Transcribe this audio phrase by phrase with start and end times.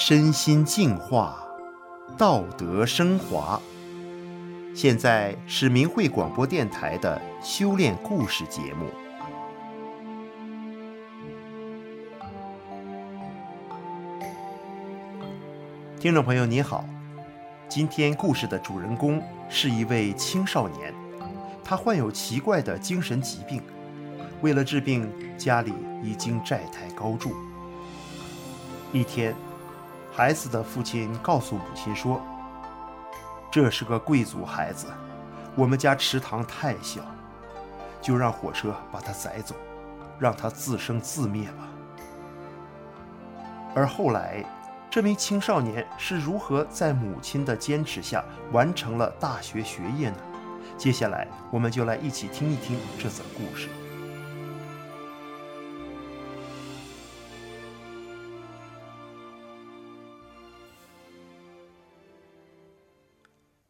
[0.00, 1.36] 身心净化，
[2.16, 3.60] 道德升华。
[4.74, 8.86] 现在是明慧广播电台的修炼故事节目。
[16.00, 16.82] 听众朋友，你好，
[17.68, 20.94] 今天故事的主人公是一位青少年，
[21.62, 23.62] 他患有奇怪的精神疾病，
[24.40, 25.06] 为了治病，
[25.36, 27.34] 家里已经债台高筑。
[28.94, 29.34] 一天，
[30.12, 32.20] 孩子的父亲告诉母亲说
[33.50, 34.88] ：“这是个贵族孩子，
[35.54, 37.00] 我们家池塘太小，
[38.02, 39.54] 就让火车把他载走，
[40.18, 41.68] 让他自生自灭吧。”
[43.72, 44.44] 而后来，
[44.90, 50.16] 这名青少年是如何在母亲的坚持下完成了大学学业呢？
[50.76, 53.68] 接下来，我们就来一起听一听这则故事。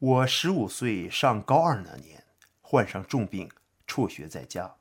[0.01, 2.25] 我十五岁上高二那年，
[2.63, 3.51] 患上重病，
[3.87, 4.77] 辍学在家。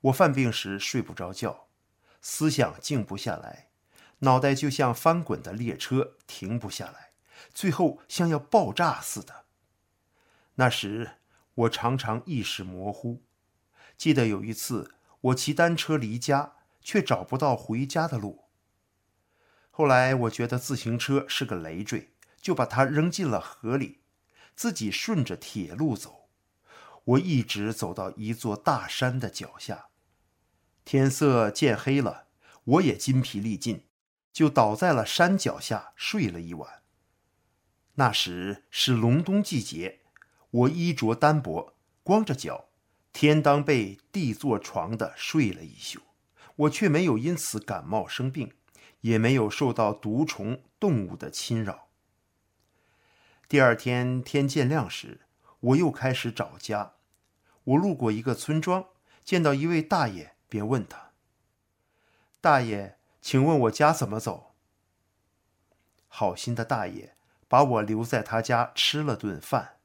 [0.00, 1.68] 我犯病时睡不着觉，
[2.22, 3.68] 思想静不下来，
[4.20, 7.10] 脑袋就像翻滚的列车，停不下来，
[7.52, 9.44] 最后像要爆炸似的。
[10.54, 11.10] 那时
[11.54, 13.22] 我常常意识模糊，
[13.98, 18.46] 记得有一次我骑单车离家，却找不到回家的路。
[19.70, 22.14] 后来我觉得自行车是个累赘。
[22.48, 24.00] 就把它扔进了河里，
[24.56, 26.30] 自己顺着铁路走。
[27.04, 29.88] 我一直走到一座大山的脚下，
[30.82, 32.28] 天色渐黑了，
[32.64, 33.84] 我也筋疲力尽，
[34.32, 36.84] 就倒在了山脚下睡了一晚。
[37.96, 40.00] 那时是隆冬季节，
[40.50, 42.70] 我衣着单薄，光着脚，
[43.12, 46.00] 天当被地做床的睡了一宿。
[46.56, 48.54] 我却没有因此感冒生病，
[49.02, 51.87] 也没有受到毒虫动物的侵扰。
[53.48, 55.22] 第二天天渐亮时，
[55.60, 56.92] 我又开始找家。
[57.64, 58.88] 我路过一个村庄，
[59.24, 61.12] 见到一位大爷，便问他
[62.42, 64.54] ：“大爷，请问我家怎么走？”
[66.08, 67.16] 好心的大爷
[67.48, 69.78] 把我留在他家吃了顿饭。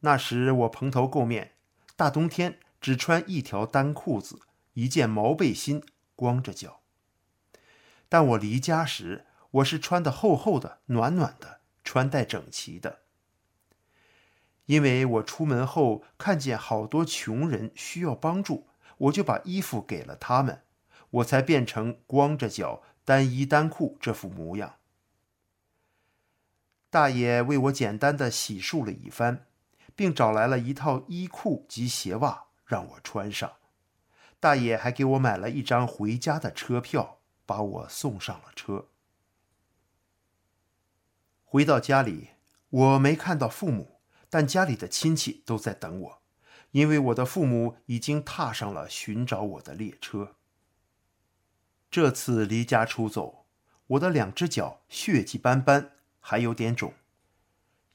[0.00, 1.56] 那时我蓬头垢面，
[1.94, 4.40] 大冬天只穿一条单裤子，
[4.72, 5.84] 一件毛背心，
[6.16, 6.80] 光着脚。
[8.08, 11.57] 但我离家时，我是穿得厚厚的，暖暖的。
[11.88, 12.98] 穿戴整齐的，
[14.66, 18.68] 因为我出门后看见好多穷人需要帮助，
[18.98, 20.60] 我就把衣服给了他们，
[21.08, 24.74] 我才变成光着脚、单衣单裤这副模样。
[26.90, 29.46] 大爷为我简单的洗漱了一番，
[29.96, 33.50] 并找来了一套衣裤及鞋袜让我穿上。
[34.38, 38.88] 大爷还给我买了一张回家的车票，把我送上了车。
[41.50, 42.28] 回到家里，
[42.68, 46.22] 我没看到父母，但家里的亲戚都在等我，
[46.72, 50.36] 因为我的父母已经踏上了寻找我的列车。
[51.90, 53.46] 这次离家出走，
[53.86, 56.92] 我的两只脚血迹斑斑，还有点肿，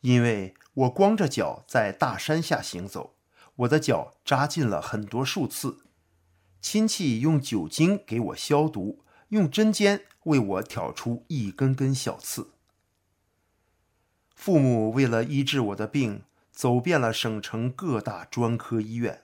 [0.01, 3.13] 因为我光着脚在大山下行走，
[3.57, 5.83] 我的脚扎进了很多树刺。
[6.59, 12.49] 亲戚用酒精给我消毒，用针尖为我挑出一根根小刺。
[14.45, 19.23] 父母为了医治我的病，走遍了省城各大专科医院。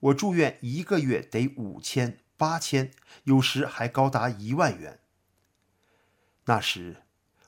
[0.00, 2.90] 我住院一个月得五千、八千，
[3.24, 5.00] 有时还高达一万元。
[6.46, 7.02] 那时，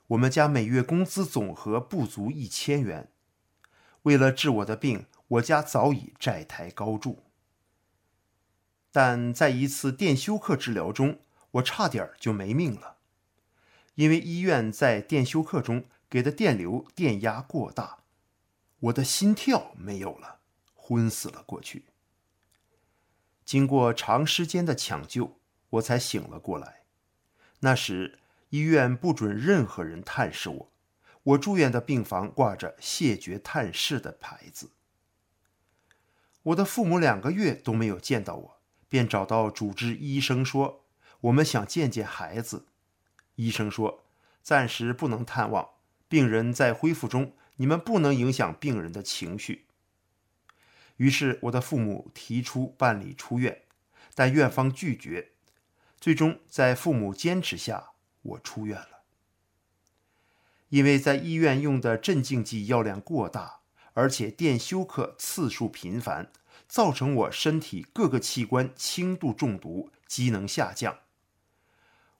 [0.09, 3.11] 我们家每月工资总和不足一千元。
[4.03, 7.23] 为了治我的病，我家早已债台高筑。
[8.91, 11.17] 但在一次电休克治疗中，
[11.53, 12.97] 我差点就没命了，
[13.95, 15.85] 因为医院在电休克中。
[16.09, 17.99] 给的电流电压过大，
[18.79, 20.39] 我的心跳没有了，
[20.73, 21.85] 昏死了过去。
[23.45, 25.39] 经过长时间的抢救，
[25.69, 26.83] 我才醒了过来。
[27.59, 28.19] 那时
[28.49, 30.71] 医院不准任何人探视我，
[31.23, 34.71] 我住院的病房挂着谢绝探视的牌子。
[36.41, 40.85] 我的父母两个月都没有见到我，便找到主治医生说
[41.21, 42.67] ：“我们想见见孩子。”
[43.35, 44.05] 医生说
[44.41, 45.69] ：“暂时不能探望。”
[46.09, 49.67] 病人在恢复中，你们不能影响病人的情绪。
[50.97, 53.61] 于是，我的父母提出办理出院，
[54.15, 55.29] 但院方拒绝。
[56.01, 57.91] 最终，在父母坚持下，
[58.23, 59.03] 我出院了。
[60.69, 63.59] 因为在医院用的镇静剂药量过大，
[63.93, 66.31] 而且电休克次数频繁，
[66.67, 70.97] 造成我身体各个器官轻度中毒，机能下降。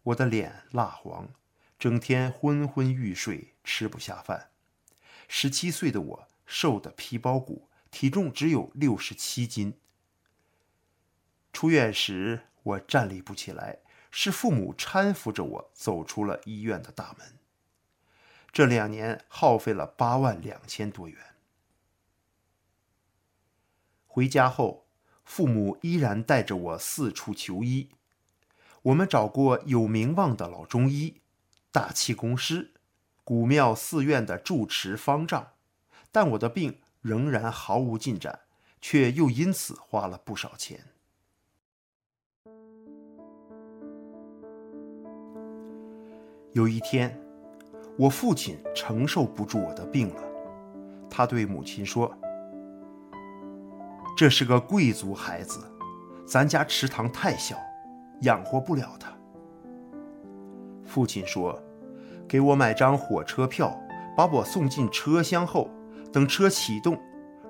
[0.04, 1.30] 我的脸蜡黄。
[1.78, 4.50] 整天昏昏欲睡，吃不下饭。
[5.28, 9.80] 十七岁的我瘦得皮包骨，体重只有六十七斤。
[11.54, 17.38] 出院时，我站立不起来，是父母搀扶着我走出了医院的大门。
[18.52, 21.18] 这两年耗费了八万两千多元。
[24.08, 24.88] 回家后，
[25.24, 27.92] 父母依然带着我四处求医。
[28.82, 31.22] 我们找过有名望的老中医、
[31.72, 32.74] 大气功师、
[33.24, 35.48] 古庙寺院的住持方丈，
[36.12, 38.40] 但我的病仍然毫无进展，
[38.82, 40.80] 却又因此花了不少钱。
[46.54, 47.20] 有一天，
[47.98, 50.24] 我父亲承受不住我的病了，
[51.10, 52.12] 他对母亲说
[54.18, 55.60] ：“这是个贵族孩子，
[56.26, 57.58] 咱家池塘太小。”
[58.24, 59.18] 养活不了他。
[60.86, 61.58] 父亲说
[62.30, 63.76] ：“给我买张火车票，
[64.16, 65.68] 把我送进车厢后，
[66.14, 67.02] 等车启动，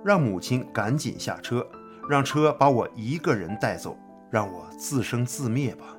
[0.06, 1.70] 让母亲赶紧下车，
[2.10, 4.00] 让车把我一个人带走，
[4.32, 5.98] 让我自生自灭吧。”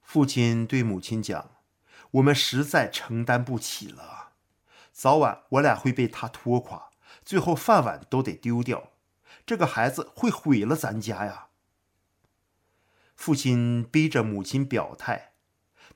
[0.00, 1.50] 父亲对母亲讲
[2.12, 4.34] ：“我们实在承担不起了，
[4.92, 6.90] 早晚我俩会被他拖垮，
[7.24, 8.90] 最后饭碗都得丢掉。
[9.44, 11.48] 这个孩子会毁了咱家呀。”
[13.16, 15.31] 父亲逼着母亲表态，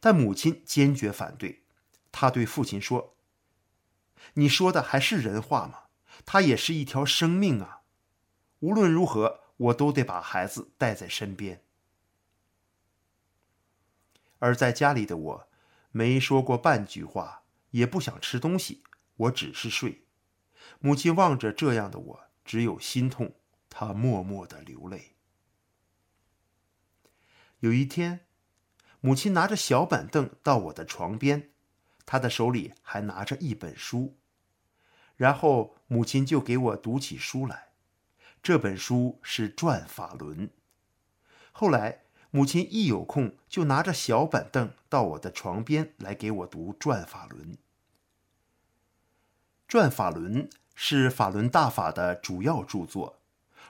[0.00, 1.64] 但母亲坚决反对。
[2.12, 3.16] 他对父亲说
[4.34, 5.84] ：“你说的还是人话吗？
[6.24, 7.82] 他也是一条生命啊！
[8.60, 11.62] 无论如何，我都得把孩子带在身边。”
[14.38, 15.48] 而在家里的我，
[15.90, 18.82] 没说过半句话，也不想吃东西，
[19.16, 20.06] 我只是睡。
[20.78, 23.34] 母亲望着这样的我，只有心痛，
[23.68, 25.16] 她默默的流泪。
[27.60, 28.26] 有一天，
[29.06, 31.50] 母亲拿着小板凳到我的床边，
[32.04, 34.16] 她的手里还拿着一本书，
[35.14, 37.68] 然后母亲就给我读起书来。
[38.42, 40.48] 这本书是《转法轮》。
[41.52, 42.00] 后来，
[42.32, 47.52] 母亲一有空就拿着小板凳到我的床边来给我读《转法轮》。
[49.68, 53.20] 《转法轮》是法轮大法的主要著作，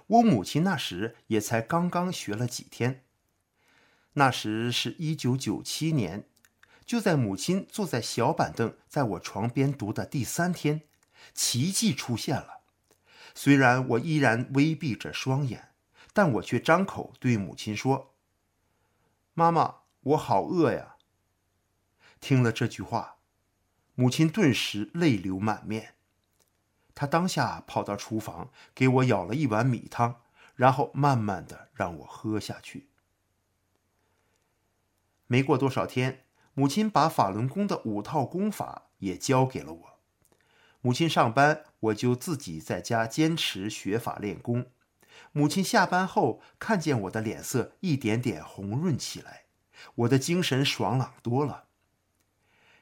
[0.07, 3.03] 我母亲那时也才刚刚学了几天。
[4.19, 6.27] 那时是一九九七年，
[6.87, 10.81] 就在母亲坐在小板凳在我床边读的第三天，
[11.35, 12.63] 奇迹出现了。
[13.35, 15.69] 虽然我依然微闭着双眼，
[16.15, 18.15] 但我却张口对母亲说
[19.35, 20.97] ：“妈妈，我好饿呀。”
[22.19, 23.17] 听了这句话，
[23.95, 25.97] 母亲顿时泪流满面。
[26.95, 30.23] 她当下跑到厨房给我舀了一碗米汤，
[30.55, 32.89] 然后慢慢的让我喝下去。
[35.27, 36.25] 没过多少天，
[36.55, 39.99] 母亲把法轮功的五套功法也教给了我。
[40.81, 44.67] 母亲上班，我就自己在家坚持学法练功。
[45.33, 49.47] 母亲下班后，看见我的脸色一点点红润起来，
[49.97, 51.65] 我的精神爽朗多了。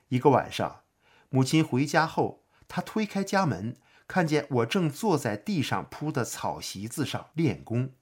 [0.08, 0.82] 一个晚上，
[1.30, 3.76] 母亲回家后，她推开家门，
[4.06, 7.92] 看见我正坐在地上铺的草席子上练功，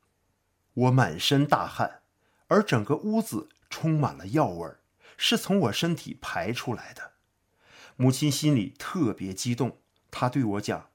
[0.74, 2.02] 我满身大汗，
[2.48, 3.48] 而整个屋子。
[3.72, 4.80] 充满了药味儿，
[5.16, 7.14] 是从我身体排出来的。
[7.96, 10.90] 母亲心里特别激动，她对我讲：“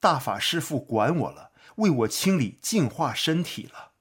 [0.00, 3.92] 大法师父管我了，为我清理净化身体了。”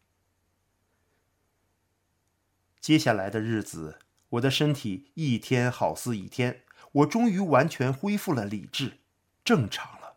[2.79, 8.99] 接下来的日子，我的身体一天好似一天，我终于完全恢复了理智，
[9.43, 10.15] 正常了。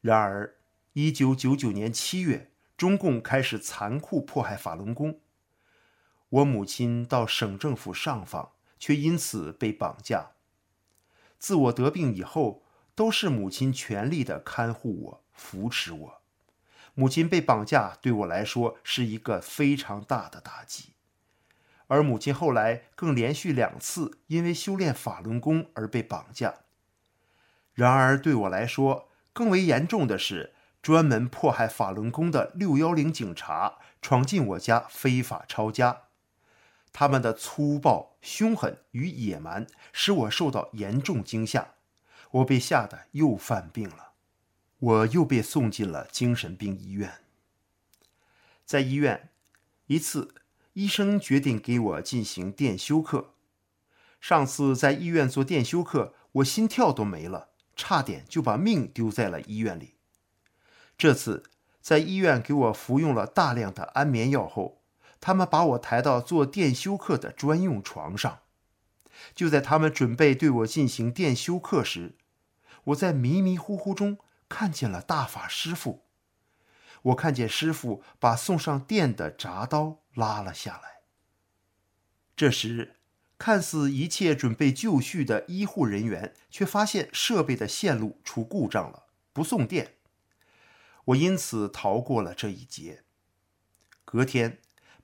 [0.00, 0.56] 然而，
[0.94, 5.20] 一九九九年七月，中共开始残酷迫害法轮功。
[6.30, 10.30] 我母亲到省政府上访，却因此被绑架。
[11.38, 12.62] 自我得病以后，
[12.94, 16.20] 都是母亲全力的看护我、扶持我。
[16.94, 20.90] 母亲被绑架对我来说是一个非常大的打击，
[21.86, 26.56] 而母亲后来更连续两次因为修炼法轮功而被绑架。
[27.72, 36.02] 然而对我来说，更为严重的是，专门迫害法轮功的六幺零警察闯进我家非法抄家。
[36.92, 41.74] 他们的粗暴、凶狠与野蛮使我受到严重惊吓，
[42.30, 44.12] 我被吓得又犯病了，
[44.78, 47.20] 我又被送进了精神病医院。
[48.64, 49.30] 在医院，
[49.86, 50.34] 一次
[50.74, 53.34] 医生决定给我进行电休克。
[54.20, 59.94] 上次在医院做电休克，我心跳都没了，差点就把命丢在了医院里。
[60.98, 61.42] 这次
[61.80, 64.79] 在医院给我服用了大量的安眠药后，
[65.20, 68.40] 他们把我抬到做电修课的专用床上。
[69.34, 72.16] 就在他们准备对我进行电修课时，
[72.84, 76.06] 我在迷迷糊糊中看见了大法师父。
[77.02, 81.00] 我看见师傅把送上电的铡刀拉了下来。
[82.36, 82.96] 这时，
[83.38, 89.96] 看似一切准备就绪的医护人员，却发现设备的线路出故障了，不送电。
[91.06, 93.04] 我因此逃过了这一劫。
[94.04, 94.60] 隔天，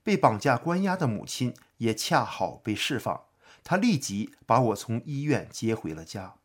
[0.07, 3.25] 被绑架关押的母亲也恰好被释放，
[3.65, 6.37] 她立即把我从医院接回了家。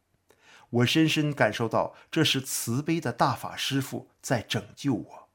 [0.72, 5.30] 我深深感受到，这是慈悲的大法师父在拯救我。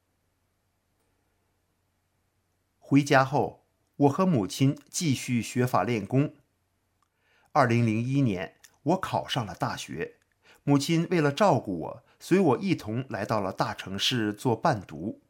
[2.79, 3.63] 回家后，
[3.95, 6.33] 我和母亲继续学法练功。
[7.53, 10.17] 二零零一年，我考上了大学，
[10.65, 15.21] 母亲为了照顾我，随我一同来到了大城市做伴读。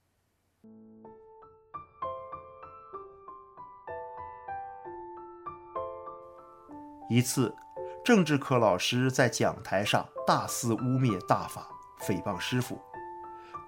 [7.10, 7.56] 一次，
[8.04, 11.66] 政治课老师在讲台上大肆污蔑大法，
[12.02, 12.78] 诽谤师傅，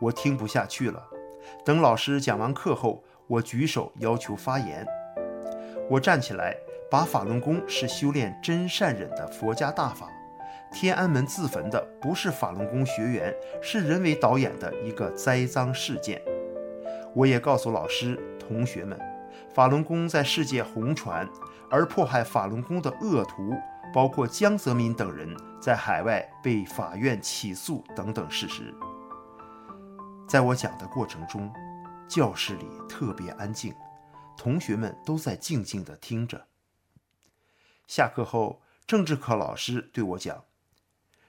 [0.01, 1.01] 我听不下去了。
[1.63, 4.85] 等老师讲完课后，我举手要求发言，
[5.89, 6.53] 我站起来，
[6.91, 10.09] 把法轮功是修炼真善忍的佛家大法，
[10.73, 16.21] 天安门自焚的不是法轮功学员，是人为导演的一个栽赃事件。
[17.15, 18.99] 我也告诉老师、同学们，
[19.53, 21.27] 法轮功在世界红传，
[21.69, 23.57] 而迫害法轮功的恶徒，
[23.93, 28.73] 包括江泽民等人，在海外被法院起诉等等事实。
[30.27, 31.51] 在我讲的过程中，
[32.07, 33.73] 教室里特别安静，
[34.37, 36.47] 同学们都在静静地听着。
[37.87, 40.45] 下课后，政治课老师对我讲：“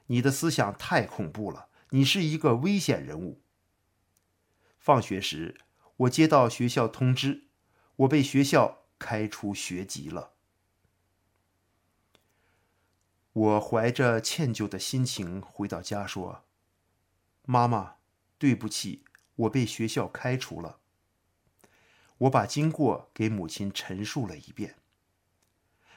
[0.08, 3.40] 你的思想太恐怖了，你是一个危险人物。”
[4.78, 5.58] 放学时，
[5.96, 7.48] 我接到学校通知，
[8.00, 10.32] 我被学校开除学籍了。
[13.32, 16.44] 我怀着歉疚的心情回到家，说
[17.44, 17.96] ：“妈妈，
[18.38, 19.04] 对不起。”
[19.40, 20.80] 我被学校开除了。
[22.18, 24.76] 我把经过给母亲陈述了一遍，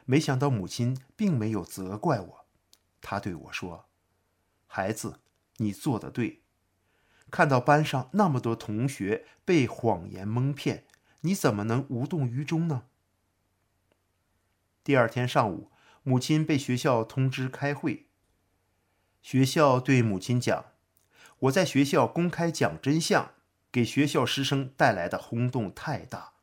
[0.06, 2.46] 没想到母亲并没有责怪我，
[3.02, 3.90] 她对我说
[4.66, 5.20] ：“孩子，
[5.58, 6.44] 你做得对。
[7.30, 10.86] 看到班上那么多同学被谎言蒙骗，
[11.24, 12.86] 你怎么能无动于衷呢？”
[14.84, 15.72] 第二天上午，
[16.04, 18.08] 母亲被学校通知开会，
[19.22, 20.66] 学校对母亲讲。
[21.40, 23.34] 我在学校公开讲真相，
[23.72, 26.34] 给学校师生带来的轰动太大，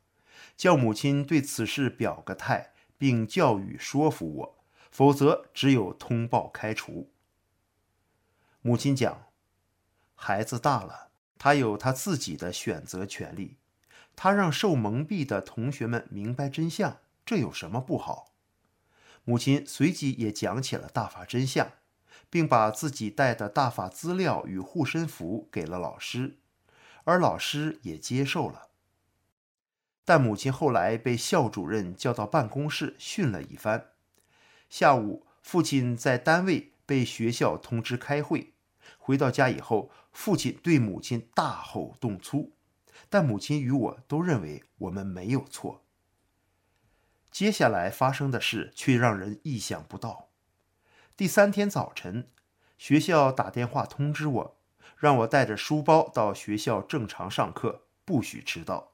[0.57, 7.13] 叫母亲对此事表个态，并教育说服我，否则只有通报开除。
[8.63, 9.27] 母亲讲，
[10.15, 13.57] 孩子大了，他有他自己的选择权利，
[14.23, 18.35] 他让受蒙蔽的同学们明白真相，这有什么不好？
[19.25, 21.73] 母亲随即也讲起了大法真相。
[22.29, 26.37] 并把自己带的大法资料与护身符给了老师，
[27.05, 28.69] 而老师也接受了。
[30.05, 33.89] 但母亲后来被校主任叫到办公室训了一番。
[34.69, 38.53] 下午，父亲在单位被学校通知开会。
[38.99, 42.53] 回到家以后，父亲对母亲大吼动粗，
[43.11, 45.83] 但母亲与我都认为我们没有错。
[47.31, 50.29] 接下来发生的事却让人意想不到。
[51.17, 52.29] 第三天早晨，
[52.79, 54.57] 学校打电话通知我，
[54.97, 58.93] 让我带着书包到学校正常上课，不许迟到。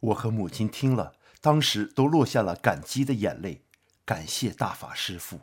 [0.00, 3.62] 我和母亲听了，当时都落下了感激的眼泪，
[4.04, 5.40] 感谢大法师父。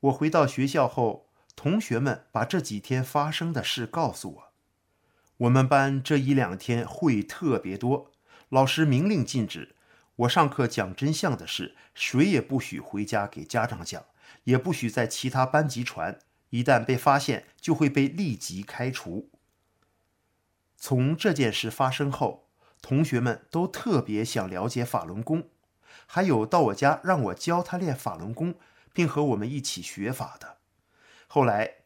[0.00, 4.47] 我回到学校后，同学们把这几天发生的事告诉我。
[5.38, 8.10] 我们班这一两天会特别多，
[8.48, 9.76] 老师明令禁止。
[10.16, 14.04] 我上课讲真相的事，谁也不许回家给家长讲，
[14.42, 16.18] 也不许在其他班级传。
[16.50, 19.30] 一旦被发现，就会被立即开除。
[20.76, 22.48] 从这件事发生后，
[22.82, 25.50] 同学们都特别想了解法轮功，
[26.06, 28.56] 还有到我家让我教他练法轮功，
[28.92, 30.56] 并和我们一起学法的。
[31.28, 31.77] 后来，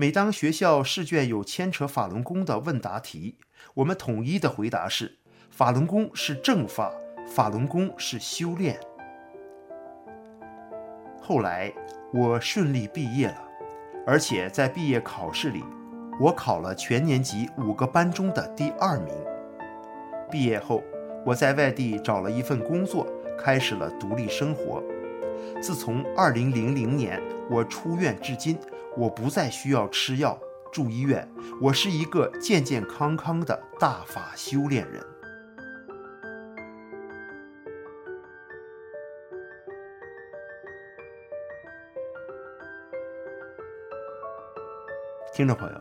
[0.00, 3.36] 每当学校试卷有牵扯法轮功的问答题，
[3.74, 5.18] 我们统一的回答是：
[5.50, 6.90] 法轮功是正法。
[7.28, 8.80] 法轮功是修炼。
[11.20, 11.70] 后来
[12.14, 13.44] 我顺利毕业了，
[14.06, 15.62] 而且在毕业考试里，
[16.18, 19.14] 我考了全年级五个班中的第二名。
[20.30, 20.82] 毕业后，
[21.26, 23.06] 我在外地找了一份工作，
[23.38, 24.82] 开始了独立生活。
[25.60, 28.58] 自从2000年我出院至今，
[28.96, 30.38] 我不再需要吃药
[30.72, 31.28] 住医院
[31.60, 35.04] 我是一个健健康康的大法修炼人。
[45.32, 45.80] 听众朋友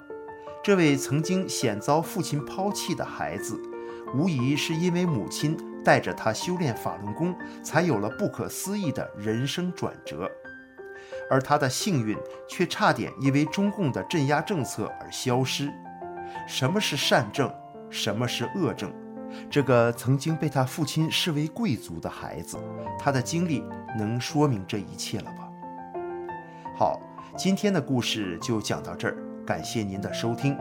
[0.64, 3.60] 这位曾经险遭父亲抛弃的孩子
[4.14, 10.30] 无疑是因为母亲带着他修炼法轮功才有了不可思议的人生转折。
[11.30, 12.18] 而他的幸运
[12.48, 15.72] 却差点因为中共的镇压政策而消失。
[16.48, 17.52] 什么是善政？
[17.90, 18.92] 什么是恶政？
[19.50, 22.58] 这个曾经被他父亲视为贵族的孩子，
[22.98, 23.64] 他的经历
[23.98, 25.50] 能说明这一切了吧？
[26.76, 27.00] 好，
[27.38, 29.18] 今天的故事就讲到这儿。
[29.46, 30.58] 感谢您的收听。